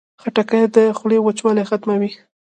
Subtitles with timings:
[0.21, 2.11] خټکۍ د خولې وچوالی ختموي.